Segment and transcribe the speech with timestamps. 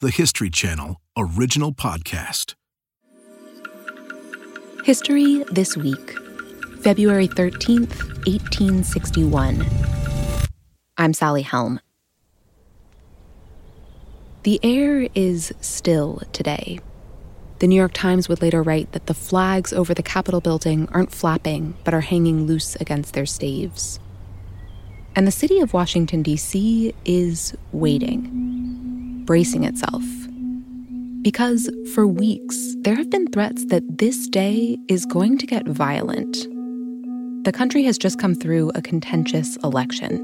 [0.00, 2.54] the History Channel original podcast.
[4.84, 6.14] History This Week,
[6.82, 9.64] February 13th, 1861.
[10.98, 11.80] I'm Sally Helm.
[14.42, 16.78] The air is still today.
[17.60, 21.10] The New York Times would later write that the flags over the Capitol building aren't
[21.10, 23.98] flapping, but are hanging loose against their staves.
[25.14, 26.94] And the city of Washington, D.C.
[27.06, 28.46] is waiting,
[29.26, 30.02] bracing itself.
[31.22, 36.36] Because for weeks, there have been threats that this day is going to get violent.
[37.44, 40.18] The country has just come through a contentious election.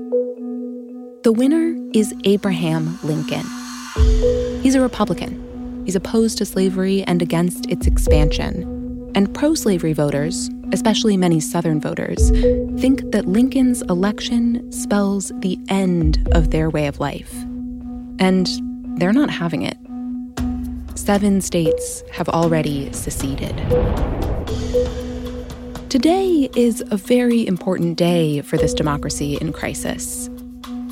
[1.24, 3.44] The winner is Abraham Lincoln.
[4.62, 5.82] He's a Republican.
[5.84, 9.10] He's opposed to slavery and against its expansion.
[9.14, 12.30] And pro slavery voters, especially many Southern voters,
[12.80, 17.32] think that Lincoln's election spells the end of their way of life.
[18.18, 18.48] And
[18.96, 19.76] they're not having it.
[20.96, 23.56] Seven states have already seceded.
[25.88, 30.28] Today is a very important day for this democracy in crisis.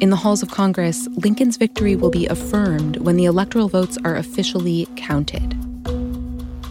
[0.00, 4.16] In the halls of Congress, Lincoln's victory will be affirmed when the electoral votes are
[4.16, 5.54] officially counted.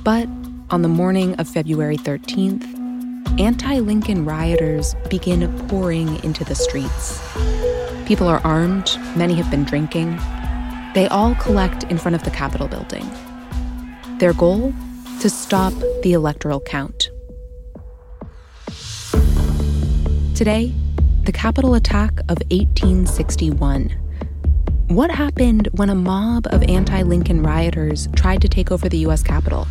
[0.03, 0.27] But
[0.71, 7.21] on the morning of February 13th, anti Lincoln rioters begin pouring into the streets.
[8.07, 10.19] People are armed, many have been drinking.
[10.95, 13.07] They all collect in front of the Capitol building.
[14.17, 14.73] Their goal?
[15.21, 17.09] To stop the electoral count.
[20.35, 20.73] Today,
[21.25, 23.89] the Capitol attack of 1861.
[24.87, 29.21] What happened when a mob of anti Lincoln rioters tried to take over the U.S.
[29.21, 29.67] Capitol?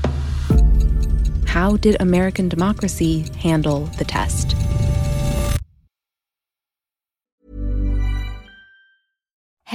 [1.46, 4.54] How did American democracy handle the test?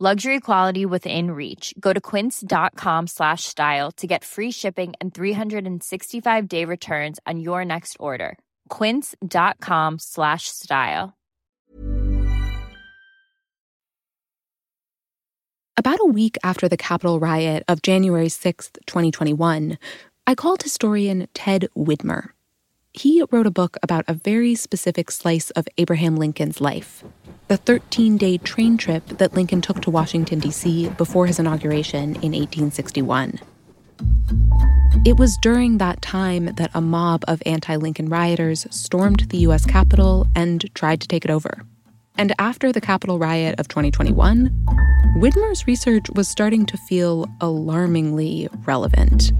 [0.00, 1.74] Luxury quality within reach.
[1.80, 7.64] Go to quince.com slash style to get free shipping and 365 day returns on your
[7.64, 8.38] next order.
[8.68, 11.18] Quince.com slash style.
[15.76, 19.78] About a week after the Capitol riot of January 6th, 2021,
[20.28, 22.28] I called historian Ted Widmer.
[22.92, 27.02] He wrote a book about a very specific slice of Abraham Lincoln's life
[27.48, 30.90] the 13 day train trip that Lincoln took to Washington, D.C.
[30.90, 33.40] before his inauguration in 1861.
[35.04, 39.64] It was during that time that a mob of anti Lincoln rioters stormed the U.S.
[39.64, 41.62] Capitol and tried to take it over.
[42.16, 44.50] And after the Capitol riot of 2021,
[45.16, 49.32] Widmer's research was starting to feel alarmingly relevant.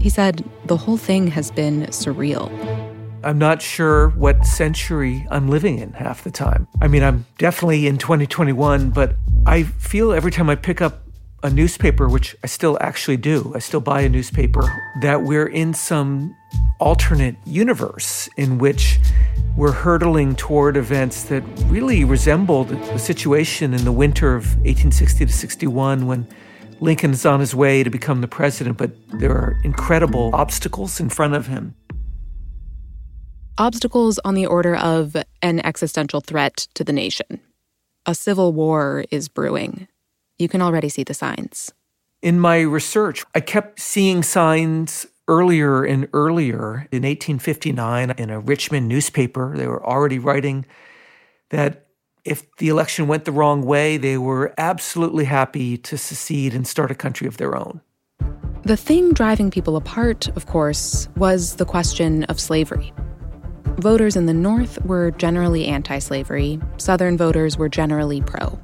[0.00, 2.50] He said the whole thing has been surreal.
[3.24, 6.68] I'm not sure what century I'm living in half the time.
[6.80, 9.16] I mean, I'm definitely in 2021, but
[9.46, 11.02] I feel every time I pick up
[11.42, 14.62] a newspaper, which I still actually do, I still buy a newspaper,
[15.00, 16.34] that we're in some
[16.80, 18.98] alternate universe in which
[19.56, 25.32] we're hurtling toward events that really resembled the situation in the winter of 1860 to
[25.32, 26.26] 61 when
[26.80, 31.34] Lincoln's on his way to become the president, but there are incredible obstacles in front
[31.34, 31.74] of him.
[33.58, 37.40] Obstacles on the order of an existential threat to the nation.
[38.04, 39.88] A civil war is brewing.
[40.38, 41.72] You can already see the signs.
[42.20, 46.86] In my research, I kept seeing signs earlier and earlier.
[46.92, 50.66] In 1859, in a Richmond newspaper, they were already writing
[51.48, 51.86] that
[52.26, 56.90] if the election went the wrong way, they were absolutely happy to secede and start
[56.90, 57.80] a country of their own.
[58.64, 62.92] The thing driving people apart, of course, was the question of slavery.
[63.78, 68.58] Voters in the North were generally anti slavery, Southern voters were generally pro.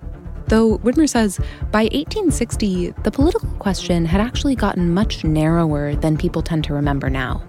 [0.47, 1.38] Though Widmer says
[1.70, 7.11] by 1860, the political question had actually gotten much narrower than people tend to remember
[7.11, 7.43] now.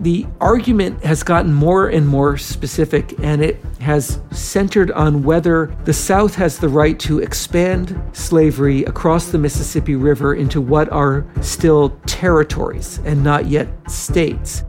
[0.00, 5.92] The argument has gotten more and more specific, and it has centered on whether the
[5.92, 11.90] South has the right to expand slavery across the Mississippi River into what are still
[12.06, 14.64] territories and not yet states.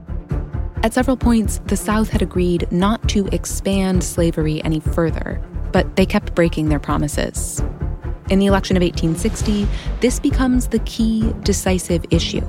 [0.84, 5.42] At several points, the South had agreed not to expand slavery any further,
[5.72, 7.64] but they kept breaking their promises.
[8.30, 9.66] In the election of 1860,
[10.02, 12.46] this becomes the key decisive issue.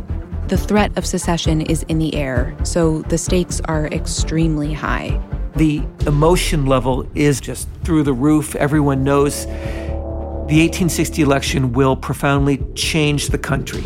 [0.48, 5.22] The threat of secession is in the air, so the stakes are extremely high.
[5.54, 8.56] The emotion level is just through the roof.
[8.56, 13.84] Everyone knows the 1860 election will profoundly change the country.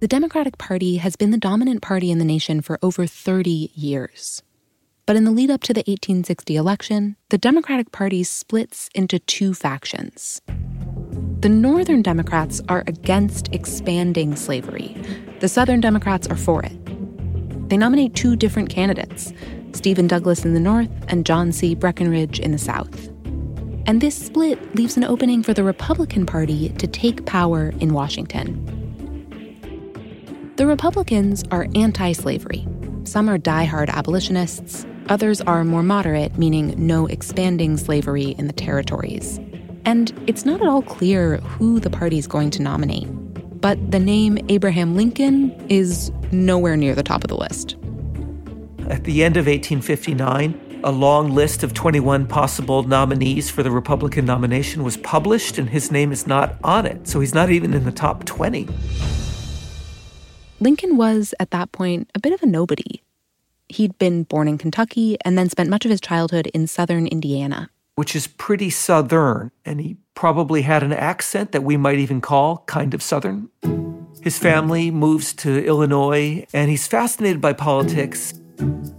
[0.00, 4.42] The Democratic Party has been the dominant party in the nation for over 30 years.
[5.04, 9.52] But in the lead up to the 1860 election, the Democratic Party splits into two
[9.52, 10.40] factions.
[11.40, 14.96] The Northern Democrats are against expanding slavery,
[15.40, 17.68] the Southern Democrats are for it.
[17.68, 19.34] They nominate two different candidates
[19.72, 21.74] Stephen Douglas in the North and John C.
[21.74, 23.08] Breckinridge in the South.
[23.84, 28.79] And this split leaves an opening for the Republican Party to take power in Washington.
[30.60, 32.68] The Republicans are anti slavery.
[33.04, 39.40] Some are die-hard abolitionists, others are more moderate, meaning no expanding slavery in the territories.
[39.86, 43.08] And it's not at all clear who the party's going to nominate.
[43.62, 47.76] But the name Abraham Lincoln is nowhere near the top of the list.
[48.90, 54.26] At the end of 1859, a long list of 21 possible nominees for the Republican
[54.26, 57.08] nomination was published, and his name is not on it.
[57.08, 58.68] So he's not even in the top 20.
[60.62, 63.02] Lincoln was, at that point, a bit of a nobody.
[63.70, 67.70] He'd been born in Kentucky and then spent much of his childhood in southern Indiana.
[67.94, 72.58] Which is pretty southern, and he probably had an accent that we might even call
[72.66, 73.48] kind of southern.
[74.22, 78.34] His family moves to Illinois, and he's fascinated by politics.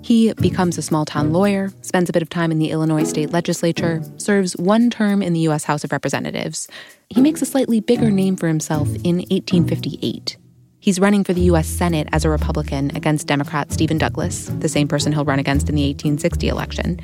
[0.01, 3.29] He becomes a small town lawyer, spends a bit of time in the Illinois state
[3.29, 5.65] legislature, serves one term in the U.S.
[5.65, 6.67] House of Representatives.
[7.09, 10.37] He makes a slightly bigger name for himself in 1858
[10.81, 11.67] He's running for the U.S.
[11.67, 15.75] Senate as a Republican against Democrat Stephen Douglas, the same person he'll run against in
[15.75, 16.99] the 1860 election.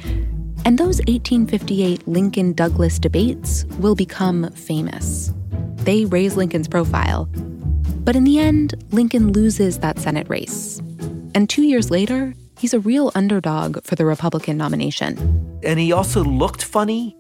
[0.66, 5.32] And those 1858 Lincoln Douglas debates will become famous.
[5.76, 7.30] They raise Lincoln's profile.
[8.04, 10.80] But in the end, Lincoln loses that Senate race.
[11.36, 15.60] And two years later, he's a real underdog for the Republican nomination.
[15.64, 17.16] And he also looked funny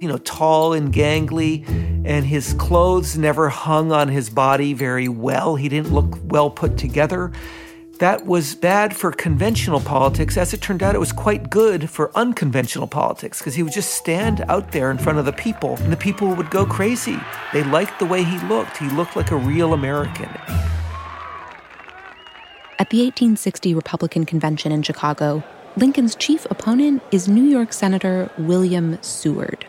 [0.00, 1.68] you know, tall and gangly,
[2.06, 5.56] and his clothes never hung on his body very well.
[5.56, 7.30] He didn't look well put together.
[7.98, 10.38] That was bad for conventional politics.
[10.38, 13.92] As it turned out, it was quite good for unconventional politics because he would just
[13.92, 17.18] stand out there in front of the people, and the people would go crazy.
[17.52, 18.78] They liked the way he looked.
[18.78, 20.30] He looked like a real American.
[22.78, 25.44] At the 1860 Republican Convention in Chicago,
[25.76, 29.66] Lincoln's chief opponent is New York Senator William Seward.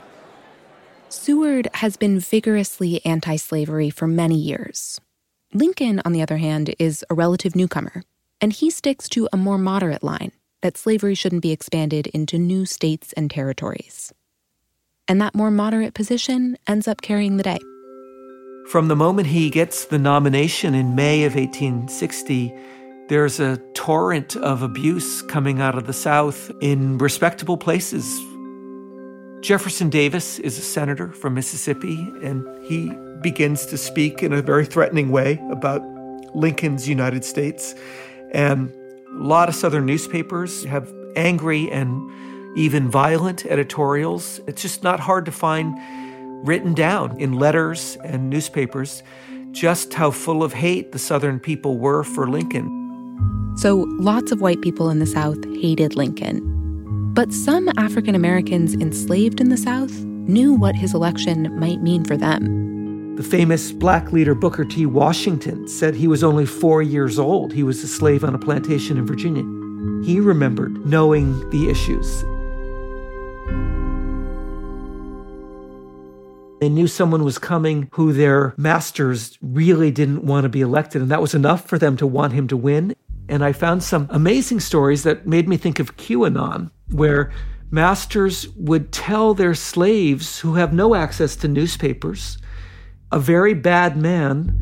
[1.11, 5.01] Seward has been vigorously anti slavery for many years.
[5.53, 8.03] Lincoln, on the other hand, is a relative newcomer,
[8.39, 10.31] and he sticks to a more moderate line
[10.61, 14.13] that slavery shouldn't be expanded into new states and territories.
[15.05, 17.59] And that more moderate position ends up carrying the day.
[18.69, 22.53] From the moment he gets the nomination in May of 1860,
[23.09, 28.17] there's a torrent of abuse coming out of the South in respectable places
[29.41, 32.91] Jefferson Davis is a senator from Mississippi, and he
[33.21, 35.81] begins to speak in a very threatening way about
[36.35, 37.73] Lincoln's United States.
[38.33, 38.71] And
[39.09, 42.07] a lot of Southern newspapers have angry and
[42.55, 44.39] even violent editorials.
[44.45, 45.75] It's just not hard to find
[46.47, 49.01] written down in letters and newspapers
[49.51, 53.55] just how full of hate the Southern people were for Lincoln.
[53.57, 56.60] So lots of white people in the South hated Lincoln.
[57.13, 62.15] But some African Americans enslaved in the South knew what his election might mean for
[62.15, 63.17] them.
[63.17, 64.85] The famous black leader Booker T.
[64.85, 67.51] Washington said he was only four years old.
[67.51, 69.43] He was a slave on a plantation in Virginia.
[70.05, 72.23] He remembered knowing the issues.
[76.61, 81.11] They knew someone was coming who their masters really didn't want to be elected, and
[81.11, 82.95] that was enough for them to want him to win.
[83.27, 87.31] And I found some amazing stories that made me think of QAnon, where
[87.71, 92.37] masters would tell their slaves who have no access to newspapers,
[93.11, 94.57] a very bad man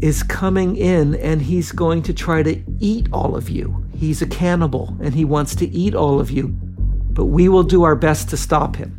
[0.00, 3.84] is coming in and he's going to try to eat all of you.
[3.96, 7.82] He's a cannibal and he wants to eat all of you, but we will do
[7.82, 8.96] our best to stop him.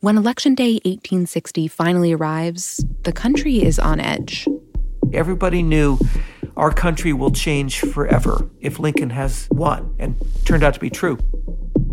[0.00, 4.46] When Election Day 1860 finally arrives, the country is on edge.
[5.12, 5.98] Everybody knew
[6.56, 11.18] our country will change forever if Lincoln has won, and turned out to be true.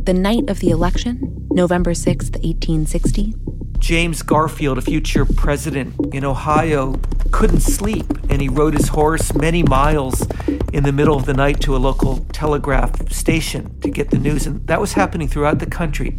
[0.04, 3.36] The night of the election, November 6th, 1860,
[3.80, 7.00] James Garfield, a future president in Ohio,
[7.32, 10.28] couldn't sleep, and he rode his horse many miles
[10.74, 14.48] in the middle of the night to a local telegraph station to get the news.
[14.48, 16.18] And that was happening throughout the country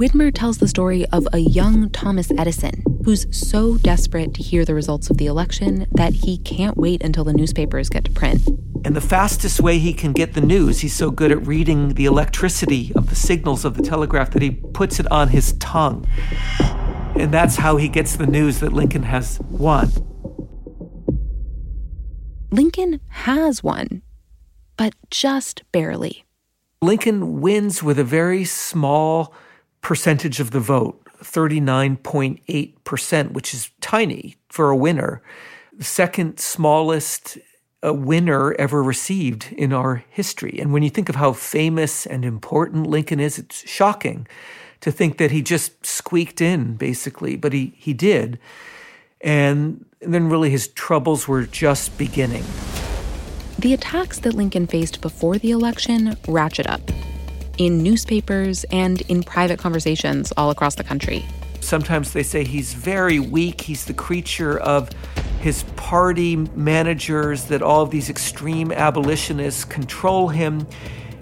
[0.00, 4.74] Widmer tells the story of a young Thomas Edison who's so desperate to hear the
[4.74, 8.42] results of the election that he can't wait until the newspapers get to print.
[8.84, 12.06] And the fastest way he can get the news, he's so good at reading the
[12.06, 16.06] electricity of the signals of the telegraph that he puts it on his tongue.
[17.16, 19.90] And that's how he gets the news that Lincoln has won.
[22.50, 24.02] Lincoln has won,
[24.76, 26.24] but just barely.
[26.82, 29.34] Lincoln wins with a very small
[29.82, 35.22] percentage of the vote, 39.8%, which is tiny for a winner.
[35.76, 37.38] The second smallest
[37.84, 40.58] uh, winner ever received in our history.
[40.60, 44.26] And when you think of how famous and important Lincoln is, it's shocking
[44.80, 48.38] to think that he just squeaked in, basically, but he, he did.
[49.20, 52.44] And then really his troubles were just beginning.
[53.58, 56.80] The attacks that Lincoln faced before the election ratchet up
[57.60, 61.22] in newspapers and in private conversations all across the country.
[61.60, 64.88] Sometimes they say he's very weak, he's the creature of
[65.40, 70.66] his party managers, that all of these extreme abolitionists control him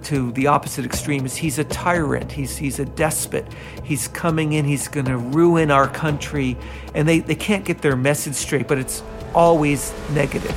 [0.05, 3.45] to the opposite extreme is he's a tyrant, he's, he's a despot,
[3.83, 6.57] he's coming in, he's going to ruin our country.
[6.95, 9.03] And they, they can't get their message straight, but it's
[9.35, 10.57] always negative.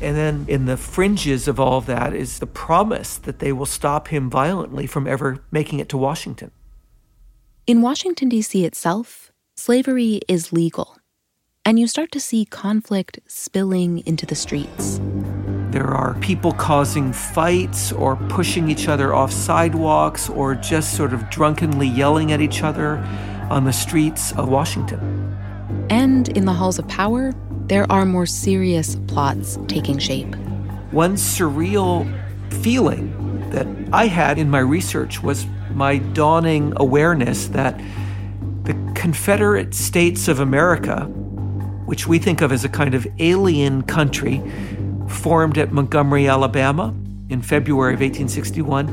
[0.00, 3.66] And then in the fringes of all of that is the promise that they will
[3.66, 6.50] stop him violently from ever making it to Washington.
[7.66, 8.64] In Washington, D.C.
[8.64, 10.96] itself, slavery is legal.
[11.64, 14.98] And you start to see conflict spilling into the streets.
[15.70, 21.28] There are people causing fights or pushing each other off sidewalks or just sort of
[21.30, 22.96] drunkenly yelling at each other
[23.50, 25.36] on the streets of Washington.
[25.90, 27.32] And in the halls of power,
[27.70, 30.34] there are more serious plots taking shape.
[30.90, 32.04] One surreal
[32.64, 37.80] feeling that I had in my research was my dawning awareness that
[38.64, 41.04] the Confederate States of America,
[41.86, 44.42] which we think of as a kind of alien country,
[45.08, 46.92] formed at Montgomery, Alabama
[47.28, 48.88] in February of 1861,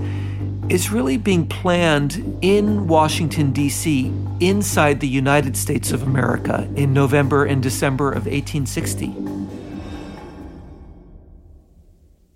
[0.70, 7.46] is really being planned in Washington, D.C., inside the United States of America in November
[7.46, 9.16] and December of 1860.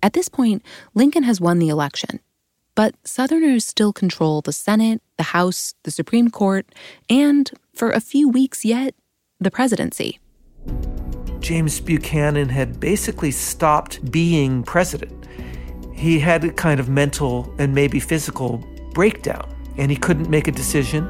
[0.02, 0.64] At this point,
[0.96, 2.22] Lincoln has won the election,
[2.74, 6.66] but Southerners still control the Senate, the House, the Supreme Court,
[7.10, 8.96] and, for a few weeks yet,
[9.40, 10.20] the presidency.
[11.42, 15.21] James Buchanan had basically stopped being president.
[16.02, 18.58] He had a kind of mental and maybe physical
[18.92, 21.08] breakdown, and he couldn't make a decision,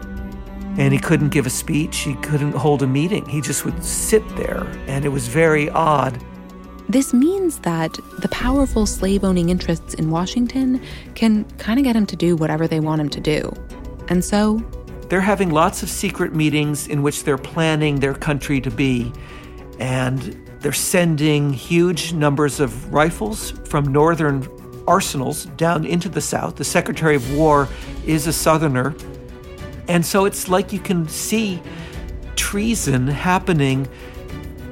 [0.78, 3.26] and he couldn't give a speech, he couldn't hold a meeting.
[3.26, 6.22] He just would sit there, and it was very odd.
[6.90, 10.82] This means that the powerful slave owning interests in Washington
[11.16, 13.50] can kind of get him to do whatever they want him to do.
[14.10, 14.62] And so.
[15.08, 19.14] They're having lots of secret meetings in which they're planning their country to be
[19.80, 20.20] and
[20.60, 24.48] they're sending huge numbers of rifles from northern
[24.92, 26.58] arsenals down into the South.
[26.58, 27.70] The Secretary of War
[28.06, 28.94] is a Southerner.
[29.88, 31.62] And so it's like you can see
[32.36, 33.88] treason happening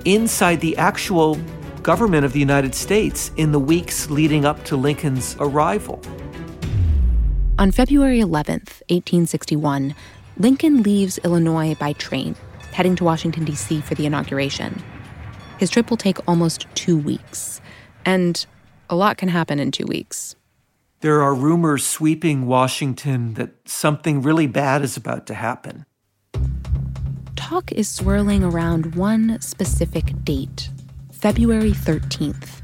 [0.04, 1.38] inside the actual
[1.84, 6.02] government of the United States in the weeks leading up to Lincoln's arrival.
[7.58, 9.96] On February 11th, 1861,
[10.38, 12.36] Lincoln leaves Illinois by train,
[12.74, 13.80] heading to Washington, D.C.
[13.82, 14.84] for the inauguration.
[15.60, 17.62] His trip will take almost two weeks,
[18.04, 18.46] and
[18.90, 20.36] a lot can happen in two weeks.
[21.02, 25.86] There are rumors sweeping Washington that something really bad is about to happen.
[27.36, 30.70] Talk is swirling around one specific date
[31.12, 32.62] February 13th.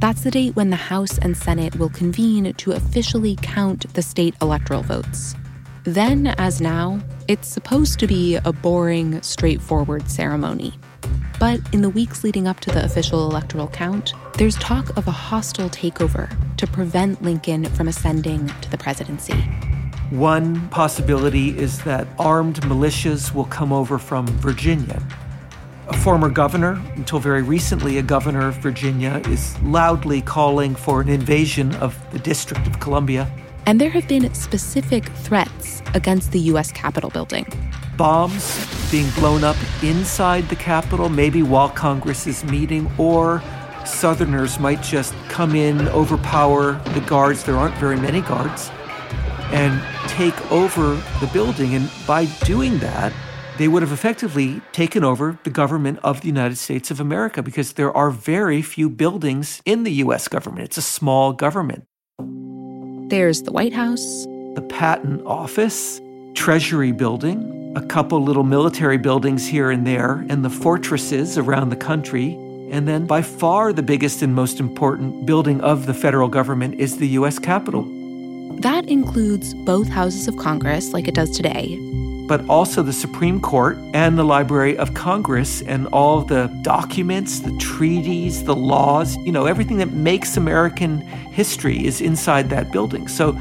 [0.00, 4.34] That's the date when the House and Senate will convene to officially count the state
[4.40, 5.34] electoral votes.
[5.84, 10.74] Then, as now, it's supposed to be a boring, straightforward ceremony.
[11.38, 15.12] But in the weeks leading up to the official electoral count, there's talk of a
[15.12, 19.34] hostile takeover to prevent Lincoln from ascending to the presidency.
[20.10, 25.02] One possibility is that armed militias will come over from Virginia.
[25.88, 31.08] A former governor, until very recently a governor of Virginia, is loudly calling for an
[31.08, 33.30] invasion of the District of Columbia.
[33.66, 36.72] And there have been specific threats against the U.S.
[36.72, 37.46] Capitol building
[37.98, 43.42] bombs being blown up inside the Capitol, maybe while Congress is meeting, or
[43.84, 47.44] Southerners might just come in, overpower the guards.
[47.44, 48.70] There aren't very many guards,
[49.52, 51.74] and take over the building.
[51.74, 53.12] And by doing that,
[53.58, 57.72] they would have effectively taken over the government of the United States of America because
[57.72, 60.28] there are very few buildings in the U.S.
[60.28, 60.64] government.
[60.64, 61.84] It's a small government.
[63.10, 66.00] There's the White House, the Patent Office,
[66.34, 71.76] Treasury building, a couple little military buildings here and there, and the fortresses around the
[71.76, 72.34] country.
[72.72, 76.96] And then, by far, the biggest and most important building of the federal government is
[76.96, 77.38] the U.S.
[77.38, 77.84] Capitol.
[78.58, 81.78] That includes both houses of Congress, like it does today,
[82.26, 87.56] but also the Supreme Court and the Library of Congress and all the documents, the
[87.58, 93.06] treaties, the laws, you know, everything that makes American history is inside that building.
[93.06, 93.38] So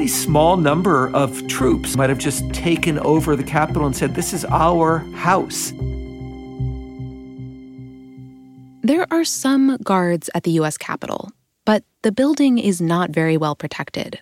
[0.00, 4.32] pretty small number of troops might have just taken over the Capitol and said, This
[4.32, 5.74] is our house.
[8.82, 10.78] There are some guards at the U.S.
[10.78, 11.32] Capitol,
[11.66, 14.18] but the building is not very well protected.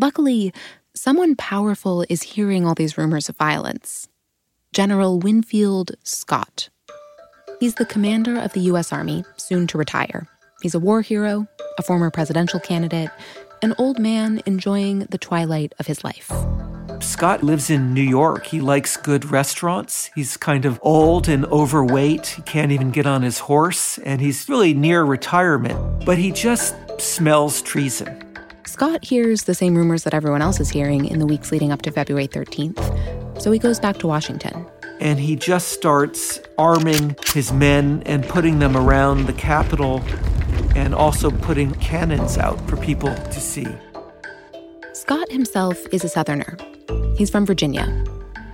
[0.00, 0.54] Luckily,
[0.94, 4.08] someone powerful is hearing all these rumors of violence
[4.72, 6.68] General Winfield Scott.
[7.58, 8.92] He's the commander of the U.S.
[8.92, 10.28] Army, soon to retire.
[10.62, 13.10] He's a war hero, a former presidential candidate,
[13.66, 16.30] an old man enjoying the twilight of his life.
[17.00, 18.46] Scott lives in New York.
[18.46, 20.08] He likes good restaurants.
[20.14, 22.28] He's kind of old and overweight.
[22.28, 26.76] He can't even get on his horse, and he's really near retirement, but he just
[27.00, 28.22] smells treason.
[28.66, 31.82] Scott hears the same rumors that everyone else is hearing in the weeks leading up
[31.82, 34.64] to February 13th, so he goes back to Washington.
[35.00, 40.04] And he just starts arming his men and putting them around the Capitol
[40.76, 43.66] and also putting cannons out for people to see.
[44.92, 46.56] Scott himself is a Southerner.
[47.16, 48.04] He's from Virginia.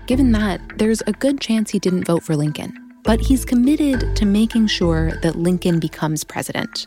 [0.07, 2.73] Given that, there's a good chance he didn't vote for Lincoln,
[3.05, 6.87] but he's committed to making sure that Lincoln becomes president.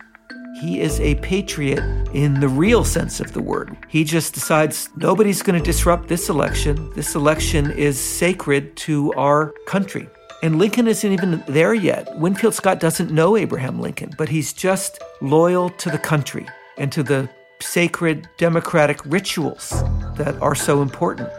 [0.62, 3.76] He is a patriot in the real sense of the word.
[3.90, 6.92] He just decides nobody's going to disrupt this election.
[6.96, 10.08] This election is sacred to our country.
[10.44, 12.18] And Lincoln isn't even there yet.
[12.20, 16.46] Winfield Scott doesn't know Abraham Lincoln, but he's just loyal to the country
[16.78, 17.30] and to the
[17.62, 19.70] sacred democratic rituals
[20.18, 21.30] that are so important.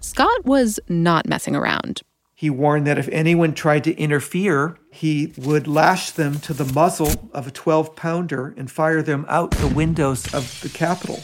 [0.00, 2.02] Scott was not messing around.
[2.34, 7.30] He warned that if anyone tried to interfere, he would lash them to the muzzle
[7.32, 11.22] of a 12 pounder and fire them out the windows of the Capitol.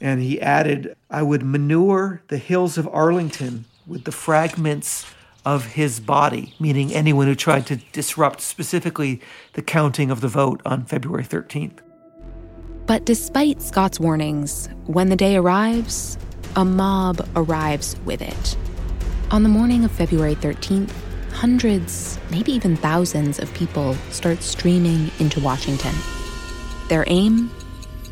[0.00, 5.06] And he added, I would manure the hills of Arlington with the fragments
[5.44, 9.20] of his body, meaning anyone who tried to disrupt specifically
[9.54, 11.78] the counting of the vote on February 13th.
[12.86, 16.18] But despite Scott's warnings, when the day arrives,
[16.56, 18.56] a mob arrives with it.
[19.30, 20.90] On the morning of February 13th,
[21.32, 25.94] hundreds, maybe even thousands of people start streaming into Washington.
[26.88, 27.50] Their aim?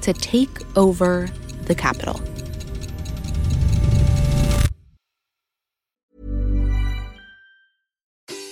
[0.03, 1.29] To take over
[1.63, 2.21] the Capitol.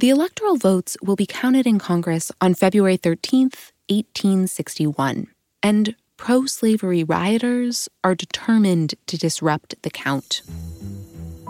[0.00, 5.26] The electoral votes will be counted in Congress on February 13th, 1861,
[5.62, 10.40] and pro slavery rioters are determined to disrupt the count.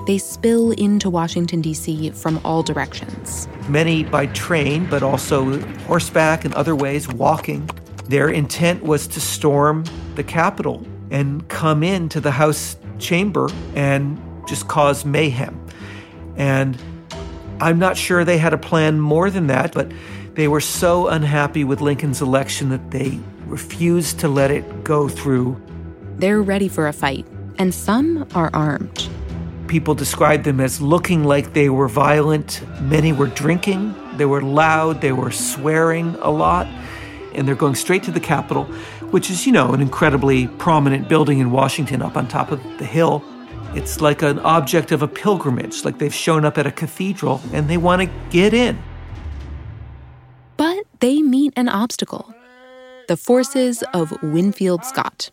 [0.09, 2.11] They spill into Washington, D.C.
[2.11, 3.47] from all directions.
[3.69, 7.71] Many by train, but also horseback and other ways, walking.
[8.09, 9.85] Their intent was to storm
[10.17, 15.65] the Capitol and come into the House chamber and just cause mayhem.
[16.35, 16.77] And
[17.61, 19.93] I'm not sure they had a plan more than that, but
[20.35, 25.61] they were so unhappy with Lincoln's election that they refused to let it go through.
[26.17, 27.27] They're ready for a fight,
[27.59, 29.09] and some are armed.
[29.69, 32.63] People described them as looking like they were violent.
[32.81, 36.67] Many were drinking, they were loud, they were swearing a lot,
[37.35, 38.65] and they're going straight to the Capitol,
[39.11, 42.87] which is, you know, an incredibly prominent building in Washington up on top of the
[42.87, 43.23] hill.
[43.75, 47.69] It's like an object of a pilgrimage, like they've shown up at a cathedral and
[47.71, 48.83] they want to get in.
[50.57, 52.35] But they meet an obstacle.
[53.11, 55.31] the forces of Winfield Scott.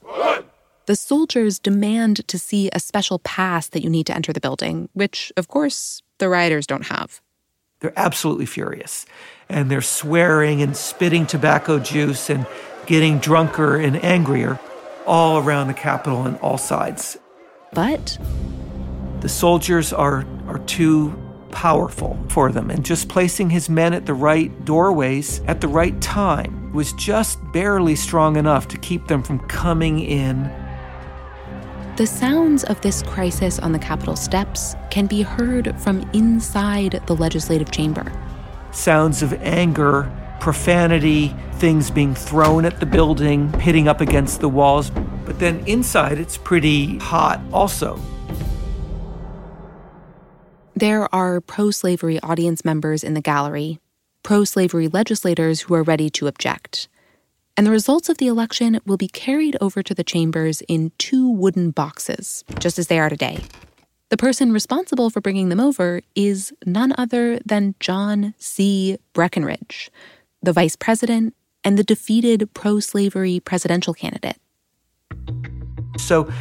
[0.88, 4.90] The soldiers demand to see a special pass that you need to enter the building,
[4.94, 7.22] which, of course, the rioters don't have.
[7.80, 9.06] They're absolutely furious.
[9.48, 12.48] And they're swearing and spitting tobacco juice and
[12.88, 14.60] getting drunker and angrier
[15.06, 17.20] all around the Capitol on all sides.
[17.74, 18.18] But
[19.22, 21.16] the soldiers are, are too
[21.52, 26.00] powerful for them, and just placing his men at the right doorways at the right
[26.02, 30.52] time was just barely strong enough to keep them from coming in.
[31.96, 37.16] The sounds of this crisis on the Capitol steps can be heard from inside the
[37.16, 38.12] legislative chamber.
[38.72, 44.92] Sounds of anger, profanity, things being thrown at the building, hitting up against the walls.
[45.28, 48.00] But then inside, it's pretty hot also.
[50.74, 53.82] There are pro slavery audience members in the gallery,
[54.24, 56.88] pro slavery legislators who are ready to object.
[57.58, 61.30] And the results of the election will be carried over to the chambers in two
[61.30, 63.40] wooden boxes, just as they are today.
[64.10, 68.98] The person responsible for bringing them over is none other than John C.
[69.12, 69.92] Breckinridge,
[70.42, 71.36] the vice president
[71.66, 74.38] and the defeated pro slavery presidential candidate.
[75.98, 76.32] So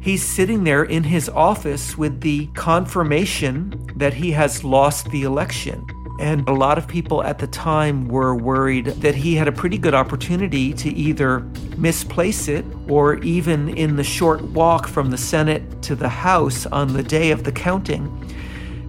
[0.00, 5.86] he's sitting there in his office with the confirmation that he has lost the election.
[6.20, 9.78] And a lot of people at the time were worried that he had a pretty
[9.78, 11.40] good opportunity to either
[11.76, 16.92] misplace it or even in the short walk from the Senate to the House on
[16.92, 18.10] the day of the counting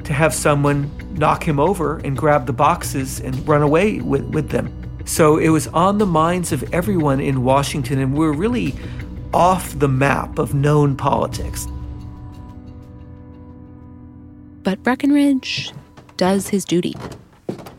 [0.05, 4.49] to have someone knock him over and grab the boxes and run away with, with
[4.49, 4.73] them.
[5.05, 8.73] So it was on the minds of everyone in Washington, and we're really
[9.33, 11.67] off the map of known politics.
[14.63, 15.71] But Breckinridge
[16.17, 16.95] does his duty.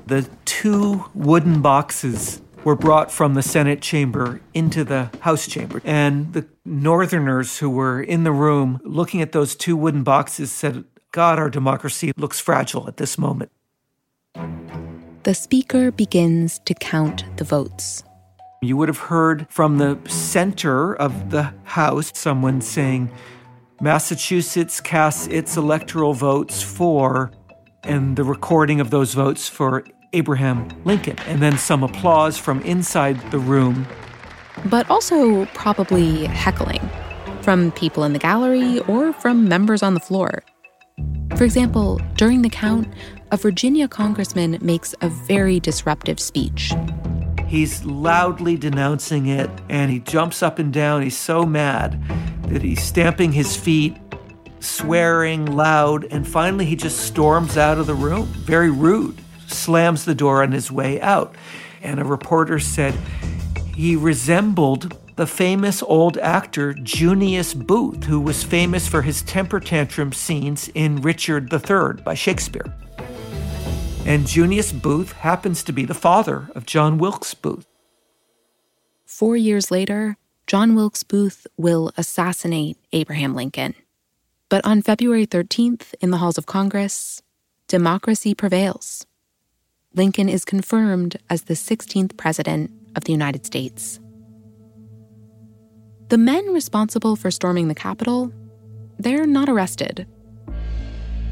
[0.07, 5.81] The two wooden boxes were brought from the Senate chamber into the House chamber.
[5.85, 10.85] And the Northerners who were in the room looking at those two wooden boxes said,
[11.13, 13.51] God, our democracy looks fragile at this moment.
[15.23, 18.03] The speaker begins to count the votes.
[18.63, 23.11] You would have heard from the center of the House someone saying,
[23.81, 27.31] Massachusetts casts its electoral votes for,
[27.85, 31.17] and the recording of those votes for Abraham Lincoln.
[31.21, 33.87] And then some applause from inside the room.
[34.67, 36.87] But also probably heckling
[37.41, 40.43] from people in the gallery or from members on the floor.
[41.35, 42.93] For example, during the count,
[43.33, 46.75] a Virginia congressman makes a very disruptive speech.
[47.51, 51.03] He's loudly denouncing it and he jumps up and down.
[51.03, 52.01] He's so mad
[52.45, 53.97] that he's stamping his feet,
[54.61, 60.15] swearing loud, and finally he just storms out of the room, very rude, slams the
[60.15, 61.35] door on his way out.
[61.83, 62.95] And a reporter said
[63.75, 70.13] he resembled the famous old actor Junius Booth, who was famous for his temper tantrum
[70.13, 72.73] scenes in Richard III by Shakespeare.
[74.07, 77.67] And Junius Booth happens to be the father of John Wilkes Booth.
[79.05, 83.75] Four years later, John Wilkes Booth will assassinate Abraham Lincoln.
[84.49, 87.23] But on February 13th, in the halls of Congress,
[87.69, 89.07] democracy prevails.
[89.95, 94.01] Lincoln is confirmed as the 16th President of the United States.
[96.09, 98.33] The men responsible for storming the Capitol,
[98.99, 100.07] they're not arrested.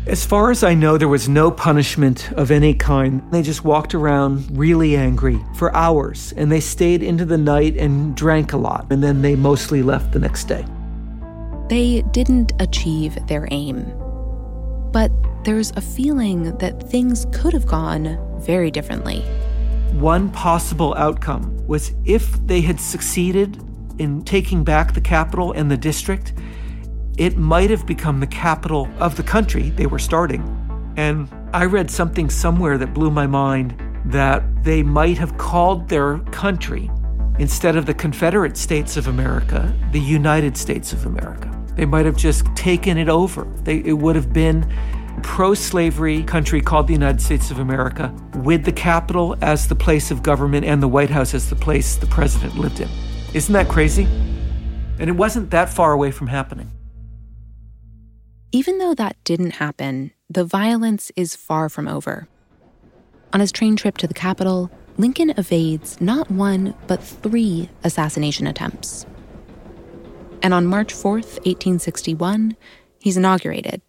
[0.09, 3.23] As far as I know, there was no punishment of any kind.
[3.31, 8.17] They just walked around really angry for hours, and they stayed into the night and
[8.17, 10.65] drank a lot, and then they mostly left the next day.
[11.69, 13.85] They didn't achieve their aim.
[14.93, 15.13] But
[15.45, 19.21] there's a feeling that things could have gone very differently.
[19.93, 23.63] One possible outcome was if they had succeeded
[23.99, 26.33] in taking back the capital and the district,
[27.19, 30.43] it might have become the capital of the country they were starting.
[30.97, 36.19] And I read something somewhere that blew my mind that they might have called their
[36.31, 36.91] country,
[37.39, 41.55] instead of the Confederate States of America, the United States of America.
[41.77, 43.45] They might have just taken it over.
[43.63, 44.69] They, it would have been
[45.23, 50.11] pro slavery country called the United States of America, with the capital as the place
[50.11, 52.89] of government and the White House as the place the president lived in.
[53.35, 54.05] Isn't that crazy?
[54.99, 56.71] And it wasn't that far away from happening.
[58.51, 62.29] Even though that didn't happen, the violence is far from over.
[63.35, 69.05] On his train trip to the capital, Lincoln evades not one, but three assassination attempts.
[70.43, 72.57] And on March 4th, 1861,
[73.01, 73.83] he's inaugurated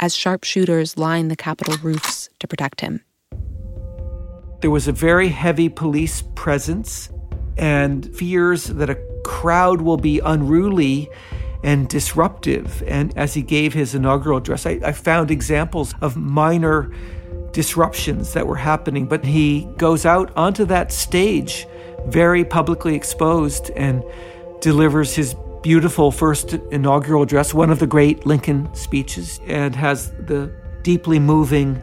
[0.00, 3.04] as sharpshooters line the Capitol roofs to protect him.
[4.62, 7.10] There was a very heavy police presence,
[7.58, 11.10] and fears that a crowd will be unruly
[11.62, 12.82] and disruptive.
[12.86, 16.92] And as he gave his inaugural address, I, I found examples of minor
[17.52, 19.06] disruptions that were happening.
[19.06, 21.66] But he goes out onto that stage,
[22.06, 24.04] very publicly exposed, and
[24.60, 30.52] delivers his beautiful first inaugural address, one of the great Lincoln speeches, and has the
[30.82, 31.82] deeply moving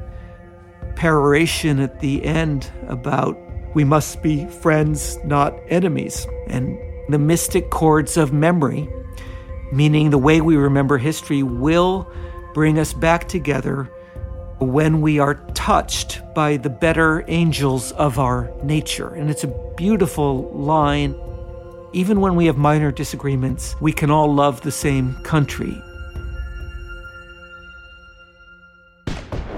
[0.96, 3.38] peroration at the end about
[3.74, 8.90] we must be friends, not enemies, and the mystic chords of memory,
[9.72, 12.12] meaning the way we remember history, will
[12.54, 13.90] bring us back together
[14.60, 19.14] when we are touched by the better angels of our nature.
[19.16, 21.14] And it's a beautiful line
[21.96, 25.82] even when we have minor disagreements, we can all love the same country.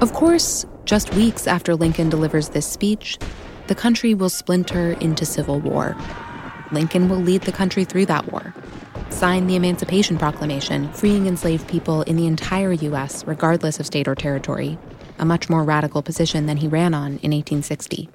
[0.02, 3.17] Of course, just weeks after Lincoln delivers this speech,
[3.65, 5.98] the country will splinter into civil war.
[6.72, 8.54] Lincoln will lead the country through that war,
[9.10, 14.15] sign the Emancipation Proclamation, freeing enslaved people in the entire U.S., regardless of state or
[14.15, 14.78] territory,
[15.20, 18.10] a much more radical position than he ran on in 1860.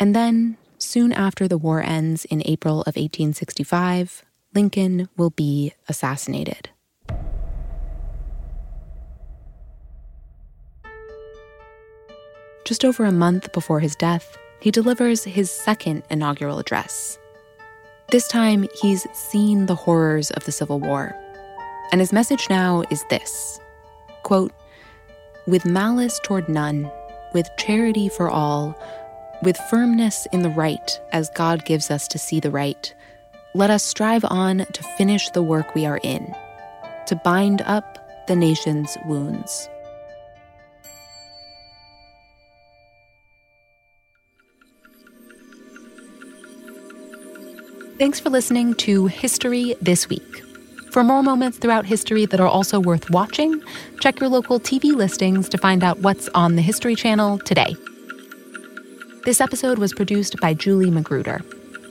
[0.00, 4.24] And then Soon after the war ends in April of 1865,
[4.54, 6.70] Lincoln will be assassinated.
[12.64, 17.18] Just over a month before his death, he delivers his second inaugural address.
[18.10, 21.14] This time, he's seen the horrors of the Civil War.
[21.92, 23.60] And his message now is this
[24.22, 24.52] quote,
[25.46, 26.90] With malice toward none,
[27.34, 28.74] with charity for all,
[29.42, 32.94] with firmness in the right as God gives us to see the right,
[33.54, 36.34] let us strive on to finish the work we are in,
[37.08, 39.68] to bind up the nation's wounds.
[47.98, 50.44] Thanks for listening to History This Week.
[50.92, 53.60] For more moments throughout history that are also worth watching,
[53.98, 57.74] check your local TV listings to find out what's on the History Channel today.
[59.24, 61.40] This episode was produced by Julie Magruder.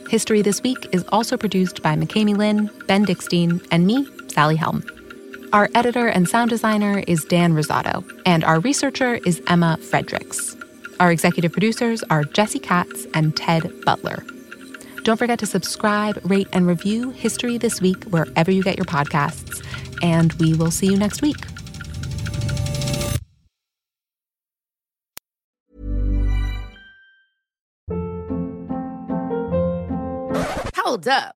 [0.10, 4.84] History This Week is also produced by McKamey Lynn, Ben Dickstein, and me, Sally Helm.
[5.52, 10.56] Our editor and sound designer is Dan Rosato, and our researcher is Emma Fredericks.
[11.02, 14.24] Our executive producers are Jesse Katz and Ted Butler.
[15.08, 19.66] Don't forget to subscribe, rate, and review History This Week wherever you get your podcasts,
[20.04, 21.38] and we will see you next week.
[30.76, 31.37] Hold up.